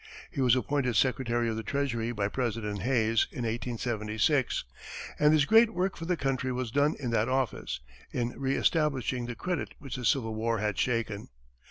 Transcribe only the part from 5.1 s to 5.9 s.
and his great